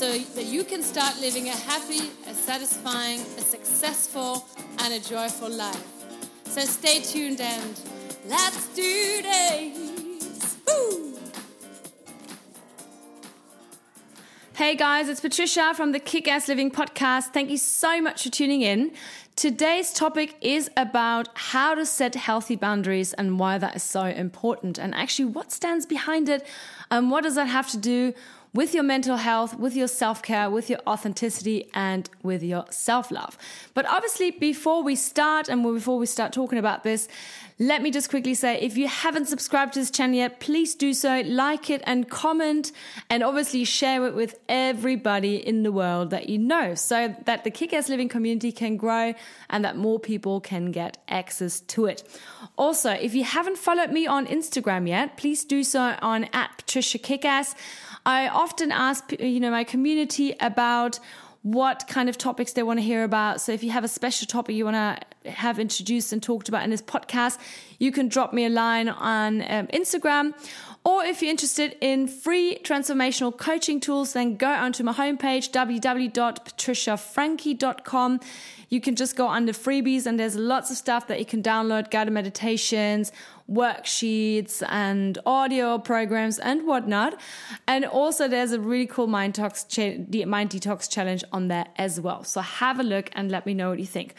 [0.00, 4.46] so that you can start living a happy, a satisfying, a successful,
[4.78, 5.86] and a joyful life.
[6.44, 7.78] So stay tuned and
[8.26, 10.56] let's do this!
[10.66, 11.18] Woo!
[14.54, 17.34] Hey guys, it's Patricia from the Kick Ass Living podcast.
[17.34, 18.92] Thank you so much for tuning in.
[19.36, 24.78] Today's topic is about how to set healthy boundaries and why that is so important,
[24.78, 26.46] and actually what stands behind it,
[26.90, 28.14] and what does that have to do
[28.52, 33.10] with your mental health, with your self care, with your authenticity, and with your self
[33.10, 33.38] love.
[33.74, 37.08] But obviously, before we start and before we start talking about this,
[37.58, 40.94] let me just quickly say if you haven't subscribed to this channel yet, please do
[40.94, 42.72] so, like it and comment,
[43.10, 47.50] and obviously share it with everybody in the world that you know so that the
[47.50, 49.12] kick ass living community can grow
[49.50, 52.02] and that more people can get access to it.
[52.56, 56.98] Also, if you haven't followed me on Instagram yet, please do so on at Patricia
[56.98, 57.54] Kickass.
[58.10, 61.00] I often ask, you know, my community about
[61.42, 63.40] what kind of topics they want to hear about.
[63.40, 64.98] So if you have a special topic you want to
[65.30, 67.38] have introduced and talked about in this podcast,
[67.78, 70.34] you can drop me a line on um, Instagram.
[70.84, 78.20] Or if you're interested in free transformational coaching tools, then go onto my homepage, www.patriciafrankie.com.
[78.68, 81.90] You can just go under freebies and there's lots of stuff that you can download,
[81.90, 83.10] guided meditations,
[83.50, 87.20] worksheets and audio programs and whatnot.
[87.66, 92.00] And also there's a really cool mind detox, cha- mind detox challenge on there as
[92.00, 92.24] well.
[92.24, 94.14] So have a look and let me know what you think.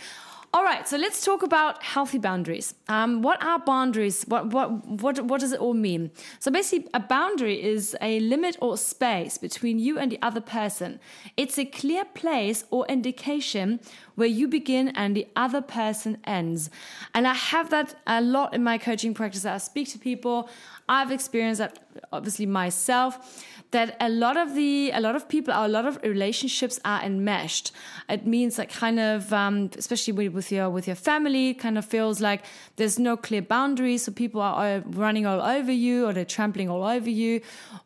[0.53, 2.73] All right, so let's talk about healthy boundaries.
[2.89, 4.25] Um, what are boundaries?
[4.27, 6.11] What, what, what, what does it all mean?
[6.39, 10.99] So basically, a boundary is a limit or space between you and the other person.
[11.37, 13.79] It's a clear place or indication
[14.15, 16.69] where you begin and the other person ends.
[17.15, 19.45] And I have that a lot in my coaching practice.
[19.45, 20.49] I speak to people.
[20.89, 21.79] I've experienced that
[22.11, 26.79] obviously myself that a lot of the a lot of people a lot of relationships
[26.83, 27.71] are enmeshed.
[28.09, 32.19] It means that kind of um, especially with your with your family kind of feels
[32.19, 32.43] like
[32.75, 34.03] there's no clear boundaries.
[34.03, 37.41] So people are running all over you or they're trampling all over you.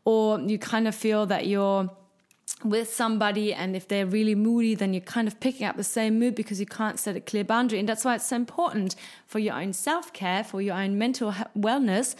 [0.06, 1.90] Or you kind of feel that you're
[2.64, 6.20] with somebody and if they're really moody then you're kind of picking up the same
[6.20, 7.78] mood because you can't set a clear boundary.
[7.78, 8.96] And that's why it's so important
[9.28, 12.16] for your own self-care for your own mental wellness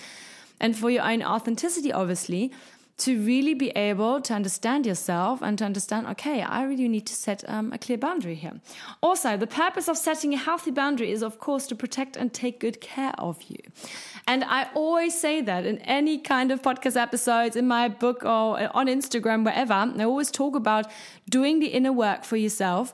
[0.60, 2.52] and for your own authenticity obviously
[2.98, 7.14] to really be able to understand yourself and to understand, okay, I really need to
[7.14, 8.54] set um, a clear boundary here.
[9.04, 12.62] Also, the purpose of setting a healthy boundary is, of course, to protect and take
[12.62, 13.60] good care of you.
[14.28, 18.76] And I always say that in any kind of podcast episodes, in my book or
[18.76, 20.90] on Instagram, wherever, I always talk about
[21.30, 22.94] doing the inner work for yourself.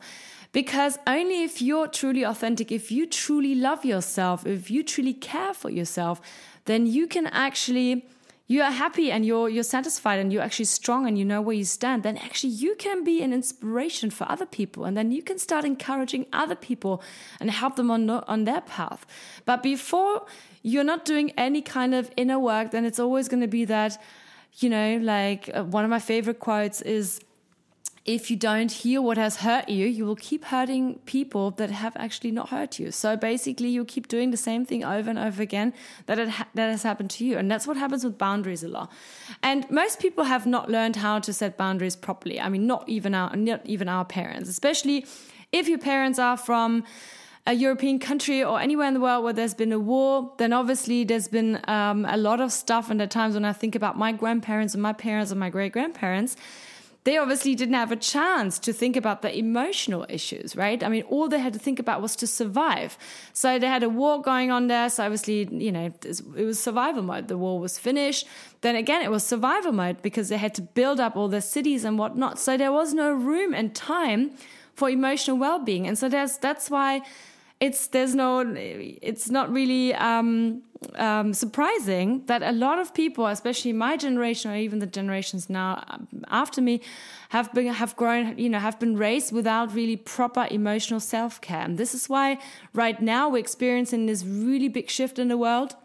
[0.51, 5.53] Because only if you're truly authentic, if you truly love yourself, if you truly care
[5.53, 6.19] for yourself,
[6.65, 8.05] then you can actually
[8.51, 11.55] you are happy and you're you're satisfied and you're actually strong and you know where
[11.55, 15.23] you stand, then actually you can be an inspiration for other people, and then you
[15.29, 17.01] can start encouraging other people
[17.39, 19.05] and help them on on their path.
[19.45, 20.25] But before
[20.63, 23.97] you're not doing any kind of inner work, then it's always going to be that,
[24.59, 27.21] you know, like uh, one of my favorite quotes is
[28.03, 31.95] if you don't heal what has hurt you, you will keep hurting people that have
[31.97, 32.91] actually not hurt you.
[32.91, 35.73] So basically, you keep doing the same thing over and over again
[36.07, 38.91] that ha- that has happened to you, and that's what happens with boundaries a lot.
[39.43, 42.41] And most people have not learned how to set boundaries properly.
[42.41, 45.05] I mean, not even our not even our parents, especially
[45.51, 46.83] if your parents are from
[47.45, 51.03] a European country or anywhere in the world where there's been a war, then obviously
[51.03, 52.91] there's been um, a lot of stuff.
[52.91, 55.71] And at times when I think about my grandparents and my parents and my great
[55.71, 56.35] grandparents
[57.03, 60.83] they obviously didn't have a chance to think about the emotional issues, right?
[60.83, 62.95] I mean, all they had to think about was to survive.
[63.33, 64.87] So they had a war going on there.
[64.89, 67.27] So obviously, you know, it was survival mode.
[67.27, 68.27] The war was finished.
[68.61, 71.83] Then again, it was survival mode because they had to build up all their cities
[71.83, 72.37] and whatnot.
[72.37, 74.31] So there was no room and time
[74.75, 75.87] for emotional well-being.
[75.87, 77.01] And so there's, that's why
[77.61, 80.63] it's there's no it's not really um,
[80.95, 85.83] um, surprising that a lot of people, especially my generation or even the generations now
[85.89, 86.81] um, after me,
[87.29, 91.61] have been have grown, you know, have been raised without really proper emotional self care,
[91.61, 92.39] and this is why
[92.73, 95.75] right now we're experiencing this really big shift in the world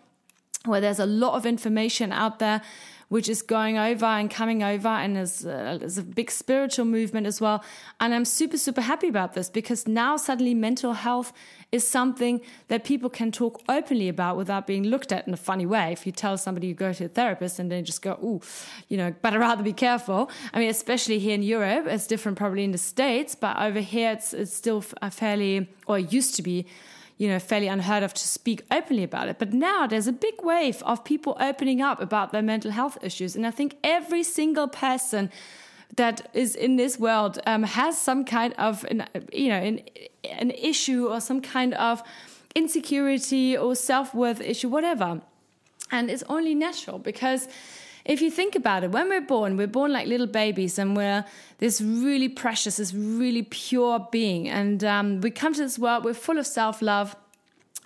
[0.65, 2.63] where there's a lot of information out there
[3.09, 7.27] which is going over and coming over and is, uh, is a big spiritual movement
[7.27, 7.63] as well.
[8.01, 11.33] And I'm super, super happy about this because now suddenly mental health
[11.71, 15.67] is something that people can talk openly about without being looked at in a funny
[15.67, 15.93] way.
[15.93, 18.41] If you tell somebody you go to a therapist and they just go, "Ooh,
[18.89, 22.39] you know, but I'd rather be careful." I mean, especially here in Europe, it's different
[22.39, 26.43] probably in the states, but over here it's it's still a fairly or used to
[26.43, 26.67] be
[27.19, 29.39] you know, fairly unheard of to speak openly about it.
[29.39, 33.35] But now there's a big wave of people opening up about their mental health issues.
[33.35, 35.31] And I think every single person
[35.97, 39.81] that is in this world um, has some kind of, an, you know, an,
[40.31, 42.03] an issue or some kind of
[42.55, 45.23] insecurity or self worth issue, whatever.
[45.91, 47.49] And it's only natural because
[48.07, 51.25] if you think about it, when we're born, we're born like little babies and we're
[51.59, 54.49] this really precious, this really pure being.
[54.49, 57.17] And um, we come to this world, we're full of self love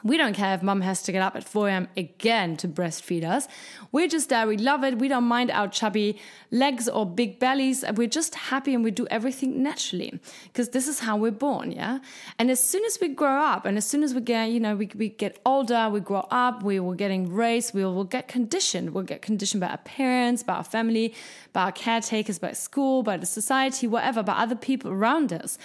[0.05, 1.89] we don't care if mum has to get up at 4 a.m.
[1.97, 3.49] again to breastfeed us.
[3.93, 4.47] We're just there.
[4.47, 4.99] We love it.
[4.99, 6.19] We don't mind our chubby
[6.51, 7.85] legs or big bellies.
[7.95, 11.73] We're just happy and we do everything naturally because this is how we're born.
[11.73, 11.99] Yeah.
[12.39, 14.77] And as soon as we grow up and as soon as we get, you know,
[14.77, 18.91] we, we get older, we grow up, we will getting raised, we will get conditioned.
[18.91, 21.15] We'll get conditioned by our parents, by our family,
[21.53, 25.59] by our caretakers, by school, by the society, whatever, by other people around us.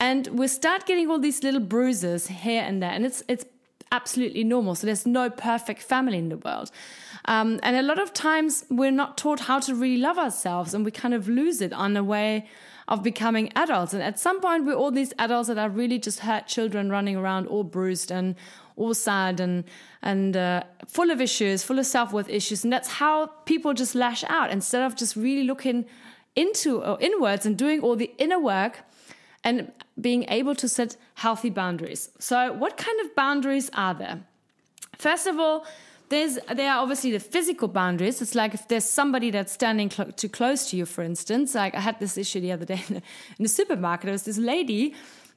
[0.00, 2.90] And we start getting all these little bruises here and there.
[2.90, 3.44] And it's, it's,
[3.92, 4.74] absolutely normal.
[4.74, 6.70] So there's no perfect family in the world.
[7.24, 10.84] Um, and a lot of times we're not taught how to really love ourselves and
[10.84, 12.46] we kind of lose it on the way
[12.88, 13.92] of becoming adults.
[13.92, 17.16] And at some point, we're all these adults that are really just hurt children running
[17.16, 18.34] around all bruised and
[18.76, 19.64] all sad and
[20.00, 22.64] and uh, full of issues, full of self worth issues.
[22.64, 25.84] And that's how people just lash out instead of just really looking
[26.34, 28.80] into or inwards and doing all the inner work
[29.48, 32.10] and being able to set healthy boundaries.
[32.18, 34.20] So, what kind of boundaries are there?
[34.98, 35.64] First of all,
[36.10, 38.20] there's there are obviously the physical boundaries.
[38.20, 41.54] It's like if there's somebody that's standing cl- too close to you, for instance.
[41.54, 43.02] Like I had this issue the other day in the,
[43.38, 44.04] in the supermarket.
[44.06, 44.94] There was this lady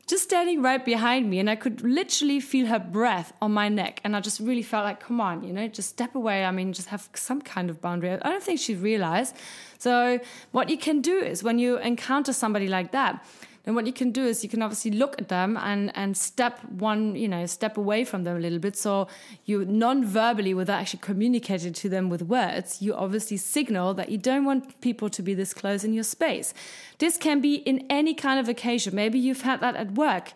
[0.07, 4.01] just standing right behind me, and I could literally feel her breath on my neck.
[4.03, 6.43] And I just really felt like, come on, you know, just step away.
[6.43, 8.09] I mean, just have some kind of boundary.
[8.11, 9.35] I don't think she realized.
[9.77, 10.19] So,
[10.51, 13.23] what you can do is when you encounter somebody like that,
[13.63, 16.59] then what you can do is you can obviously look at them and and step
[16.65, 18.75] one you know step away from them a little bit.
[18.75, 19.07] So
[19.45, 24.45] you non-verbally without actually communicating to them with words you obviously signal that you don't
[24.45, 26.53] want people to be this close in your space.
[26.97, 28.95] This can be in any kind of occasion.
[28.95, 30.33] Maybe you've had that at work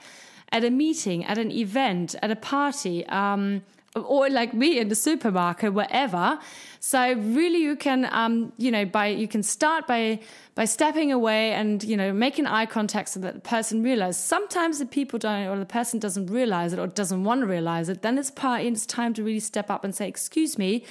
[0.51, 3.06] at a meeting at an event at a party.
[3.07, 3.63] Um,
[3.95, 6.39] or like me in the supermarket, wherever.
[6.80, 10.19] So really, you can, um, you know, by you can start by
[10.53, 14.24] by stepping away and you know making eye contact so that the person realizes.
[14.24, 17.89] Sometimes the people don't, or the person doesn't realize it, or doesn't want to realize
[17.89, 18.01] it.
[18.01, 18.63] Then it's part.
[18.63, 20.86] It's time to really step up and say, "Excuse me,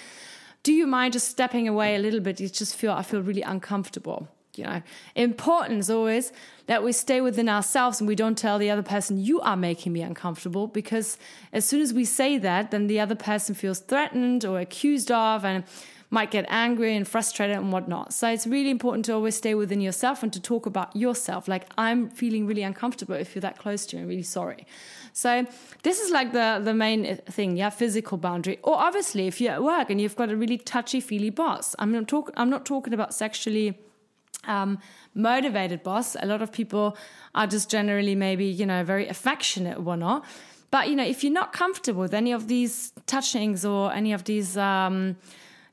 [0.63, 2.41] do you mind just stepping away a little bit?
[2.41, 4.83] You just feel I feel really uncomfortable." You know,
[5.15, 6.33] important is always
[6.67, 9.93] that we stay within ourselves and we don't tell the other person, you are making
[9.93, 10.67] me uncomfortable.
[10.67, 11.19] Because
[11.53, 15.45] as soon as we say that, then the other person feels threatened or accused of
[15.45, 15.65] and
[16.11, 18.15] might get angry and frustrated and whatnot.
[18.15, 21.49] So it's really important to always stay within yourself and to talk about yourself.
[21.49, 24.03] Like, I'm feeling really uncomfortable if you're that close to me.
[24.03, 24.67] I'm really sorry.
[25.13, 25.47] So
[25.83, 28.59] this is like the, the main uh, thing, yeah, physical boundary.
[28.63, 31.93] Or obviously, if you're at work and you've got a really touchy feely boss, I'm
[31.93, 33.79] not, talk, I'm not talking about sexually
[34.47, 34.79] um,
[35.15, 36.17] motivated boss.
[36.21, 36.97] A lot of people
[37.35, 40.25] are just generally maybe, you know, very affectionate or not.
[40.71, 44.25] But, you know, if you're not comfortable with any of these touchings or any of
[44.25, 45.17] these, um,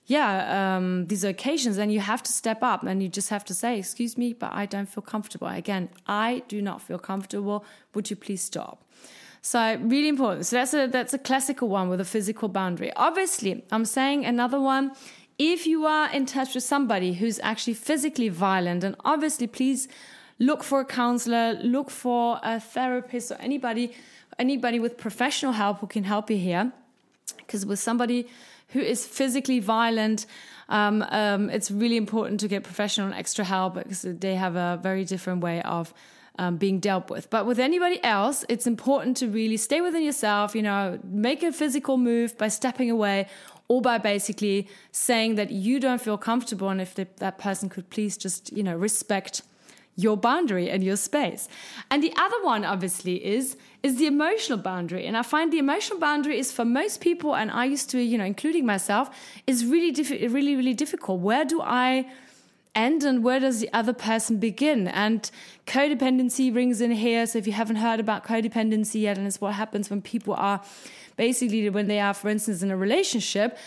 [0.05, 3.53] yeah, um, these occasions, then you have to step up and you just have to
[3.53, 5.47] say, excuse me, but I don't feel comfortable.
[5.47, 7.65] Again, I do not feel comfortable.
[7.95, 8.83] Would you please stop?
[9.41, 10.45] So really important.
[10.45, 12.91] So that's a that's a classical one with a physical boundary.
[12.95, 14.91] Obviously, I'm saying another one
[15.41, 19.87] if you are in touch with somebody who's actually physically violent, and obviously, please
[20.37, 23.91] look for a counselor, look for a therapist, or anybody,
[24.37, 26.71] anybody with professional help who can help you here.
[27.37, 28.27] Because with somebody
[28.69, 30.27] who is physically violent,
[30.69, 34.79] um, um, it's really important to get professional and extra help because they have a
[34.83, 35.91] very different way of
[36.37, 37.29] um, being dealt with.
[37.29, 41.51] But with anybody else, it's important to really stay within yourself, you know, make a
[41.51, 43.27] physical move by stepping away
[43.67, 47.89] or by basically saying that you don't feel comfortable and if the, that person could
[47.89, 49.43] please just, you know, respect
[49.95, 51.47] your boundary and your space.
[51.89, 55.05] And the other one obviously is is the emotional boundary.
[55.05, 58.17] And I find the emotional boundary is for most people and I used to, you
[58.17, 59.09] know, including myself,
[59.47, 61.19] is really diffi- really really difficult.
[61.19, 62.05] Where do I
[62.75, 64.87] end and where does the other person begin?
[64.87, 65.29] And
[65.67, 67.25] codependency rings in here.
[67.27, 70.61] So if you haven't heard about codependency yet, and it's what happens when people are
[71.17, 73.57] basically when they are, for instance, in a relationship.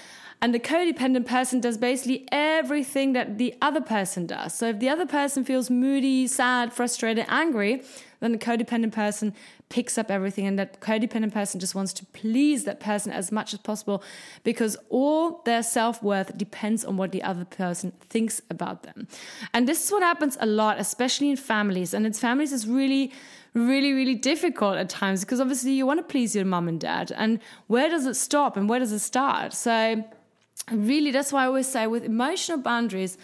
[0.45, 4.53] And the codependent person does basically everything that the other person does.
[4.53, 7.83] So if the other person feels moody, sad, frustrated, angry,
[8.21, 9.33] then the codependent person
[9.71, 13.55] picks up everything and that codependent person just wants to please that person as much
[13.55, 14.03] as possible
[14.43, 19.09] because all their self-worth depends on what the other person thinks about them.
[19.55, 21.95] And this is what happens a lot, especially in families.
[21.95, 23.13] And in families is really
[23.55, 27.13] really, really difficult at times because obviously you want to please your mom and dad.
[27.17, 29.53] And where does it stop and where does it start?
[29.53, 30.05] So,
[30.71, 33.19] really, that's why I always say with emotional boundaries,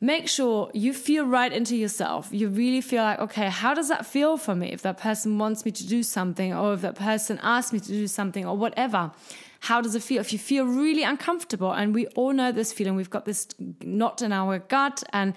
[0.00, 2.28] make sure you feel right into yourself.
[2.30, 5.64] You really feel like, okay, how does that feel for me if that person wants
[5.64, 9.12] me to do something or if that person asks me to do something or whatever?
[9.60, 10.20] How does it feel?
[10.20, 13.48] If you feel really uncomfortable, and we all know this feeling, we've got this
[13.82, 15.32] knot in our gut and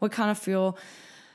[0.00, 0.76] we kind of feel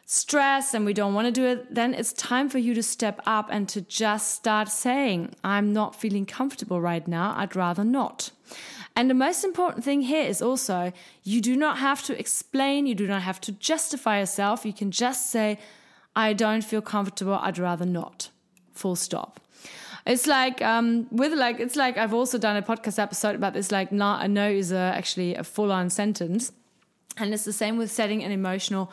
[0.06, 3.20] stress and we don't want to do it, then it's time for you to step
[3.26, 7.34] up and to just start saying, I'm not feeling comfortable right now.
[7.38, 8.32] I'd rather not.
[8.96, 10.94] And the most important thing here is also
[11.24, 14.66] you do not have to explain, you do not have to justify yourself.
[14.66, 15.60] You can just say,
[16.16, 17.34] I don't feel comfortable.
[17.34, 18.30] I'd rather not.
[18.74, 19.40] Full stop.
[20.06, 23.72] It's like um, with like it's like I've also done a podcast episode about this.
[23.72, 26.52] Like, not a no is a, actually a full on sentence,
[27.18, 28.92] and it's the same with setting an emotional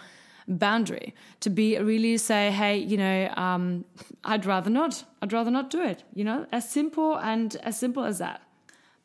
[0.48, 1.14] boundary.
[1.40, 3.84] To be really say hey you know um,
[4.24, 5.04] i'd rather not.
[5.20, 6.46] I'd rather not do it you know?
[6.52, 8.42] As simple and as simple as that.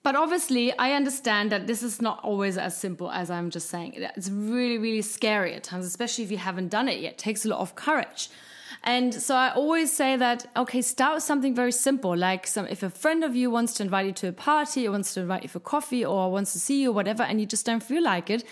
[0.04, 3.94] But obviously i understand that this is not always as simple as i'm just saying.
[3.96, 7.14] It's really really scary at times especially if you haven't done it yet.
[7.14, 8.30] It takes a lot of courage.
[8.84, 12.16] And so I always say that, okay, start with something very simple.
[12.16, 14.92] Like some, if a friend of you wants to invite you to a party or
[14.92, 17.46] wants to invite you for coffee or wants to see you or whatever, and you
[17.46, 18.44] just don't feel like it,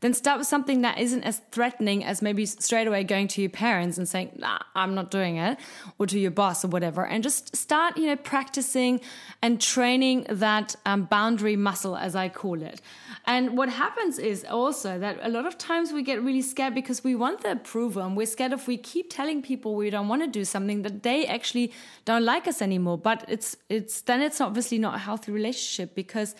[0.00, 3.50] then start with something that isn't as threatening as maybe straight away going to your
[3.50, 5.58] parents and saying, nah, I'm not doing it,
[5.98, 7.06] or to your boss or whatever.
[7.06, 9.00] And just start, you know, practicing
[9.42, 12.80] and training that um, boundary muscle, as I call it.
[13.26, 17.04] And what happens is also that a lot of times we get really scared because
[17.04, 20.22] we want the approval and we're scared if we keep telling people we don't want
[20.22, 21.72] to do something that they actually
[22.06, 22.96] don't like us anymore.
[22.96, 26.34] But it's, it's, then it's obviously not a healthy relationship because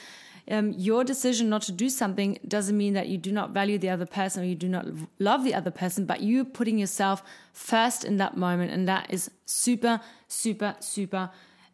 [0.51, 3.89] um, your decision not to do something doesn't mean that you do not value the
[3.89, 4.87] other person or you do not
[5.19, 8.73] love the other person, but you putting yourself first in that moment.
[8.73, 11.31] And that is super, super, super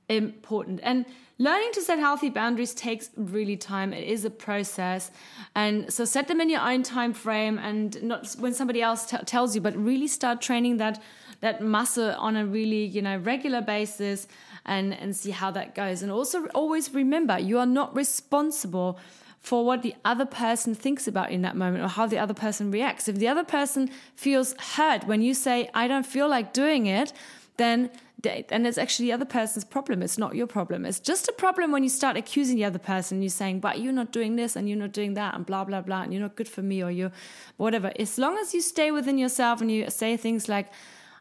[0.09, 0.81] important.
[0.83, 1.07] And
[1.39, 3.93] learning to set healthy boundaries takes really time.
[3.93, 5.11] It is a process.
[5.55, 9.17] And so set them in your own time frame and not when somebody else t-
[9.25, 11.03] tells you, but really start training that
[11.41, 14.27] that muscle on a really, you know, regular basis
[14.67, 16.03] and, and see how that goes.
[16.03, 18.99] And also always remember you are not responsible
[19.41, 22.71] for what the other person thinks about in that moment or how the other person
[22.71, 23.07] reacts.
[23.09, 27.13] If the other person feels hurt when you say, I don't feel like doing it,
[27.57, 27.91] then
[28.51, 30.03] and it's actually the other person's problem.
[30.03, 30.85] It's not your problem.
[30.85, 33.23] It's just a problem when you start accusing the other person.
[33.23, 35.81] You're saying, but you're not doing this and you're not doing that and blah, blah,
[35.81, 37.13] blah, and you're not good for me or you're
[37.57, 37.93] whatever.
[37.99, 40.69] As long as you stay within yourself and you say things like,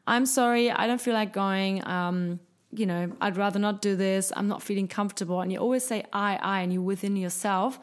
[0.07, 1.85] I'm sorry, I don't feel like going.
[1.85, 2.39] Um,
[2.79, 4.31] you know, I'd rather not do this.
[4.35, 5.41] I'm not feeling comfortable.
[5.41, 7.79] And you always say I, I, and you're within yourself,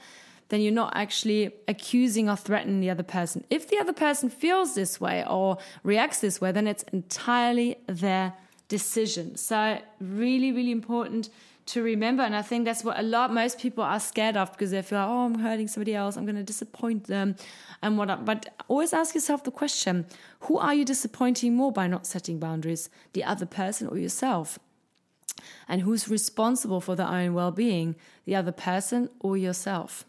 [0.48, 3.44] then you're not actually accusing or threatening the other person.
[3.48, 8.34] If the other person feels this way or reacts this way, then it's entirely their
[8.68, 9.36] decision.
[9.36, 11.30] So, really, really important
[11.66, 12.22] to remember.
[12.22, 14.98] And I think that's what a lot, most people are scared of because they feel,
[14.98, 16.16] like, oh, I'm hurting somebody else.
[16.16, 17.36] I'm going to disappoint them
[17.82, 18.24] and what.
[18.24, 20.06] But always ask yourself the question
[20.40, 22.90] who are you disappointing more by not setting boundaries?
[23.12, 24.58] The other person or yourself?
[25.68, 30.04] And who's responsible for their own well being, the other person or yourself?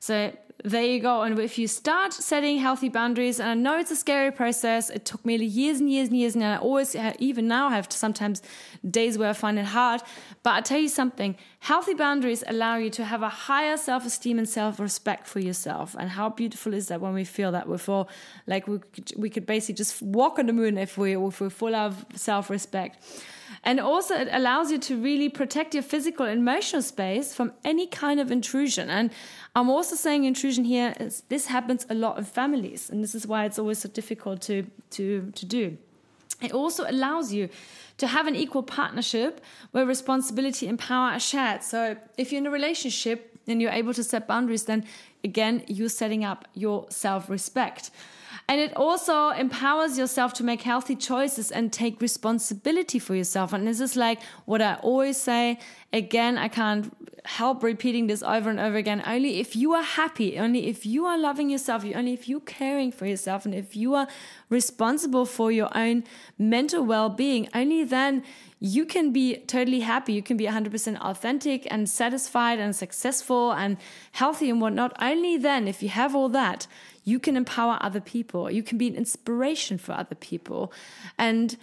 [0.00, 0.32] So
[0.64, 1.22] there you go.
[1.22, 5.04] And if you start setting healthy boundaries, and I know it's a scary process, it
[5.04, 8.42] took me years and years and years, and I always, even now, have sometimes
[8.88, 10.00] days where I find it hard.
[10.42, 14.38] But I tell you something healthy boundaries allow you to have a higher self esteem
[14.38, 15.94] and self respect for yourself.
[15.98, 18.08] And how beautiful is that when we feel that we're full,
[18.46, 21.50] like we could, we could basically just walk on the moon if, we, if we're
[21.50, 22.98] full of self respect.
[23.64, 27.86] And also, it allows you to really protect your physical and emotional space from any
[27.86, 28.90] kind of intrusion.
[28.90, 29.10] And
[29.54, 33.26] I'm also saying intrusion here is this happens a lot in families, and this is
[33.26, 35.78] why it's always so difficult to, to, to do.
[36.42, 37.48] It also allows you
[37.98, 41.62] to have an equal partnership where responsibility and power are shared.
[41.62, 44.84] So if you're in a relationship and you're able to set boundaries, then
[45.24, 47.90] again, you're setting up your self respect.
[48.48, 53.52] And it also empowers yourself to make healthy choices and take responsibility for yourself.
[53.52, 55.58] And this is like what I always say.
[55.92, 59.02] Again, I can't help repeating this over and over again.
[59.04, 62.92] Only if you are happy, only if you are loving yourself, only if you're caring
[62.92, 64.06] for yourself, and if you are
[64.48, 66.04] responsible for your own
[66.38, 68.22] mental well being, only then
[68.60, 70.12] you can be totally happy.
[70.12, 73.76] You can be 100% authentic and satisfied and successful and
[74.12, 74.96] healthy and whatnot.
[75.00, 76.66] Only then, if you have all that,
[77.06, 78.50] you can empower other people.
[78.50, 80.72] You can be an inspiration for other people.
[81.16, 81.56] And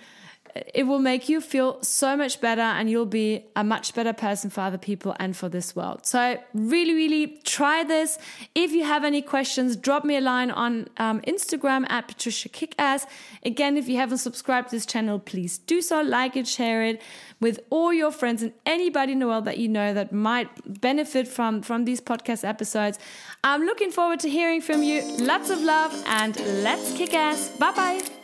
[0.56, 4.50] it will make you feel so much better and you'll be a much better person
[4.50, 6.06] for other people and for this world.
[6.06, 8.20] So, really, really try this.
[8.54, 13.06] If you have any questions, drop me a line on um, Instagram at Patricia Kickass.
[13.44, 17.02] Again, if you haven't subscribed to this channel, please do so, like it, share it
[17.40, 20.50] with all your friends and anybody in the world that you know that might
[20.82, 23.00] benefit from, from these podcast episodes.
[23.44, 25.02] I'm looking forward to hearing from you.
[25.18, 27.50] Lots of love and let's kick ass.
[27.58, 28.23] Bye bye.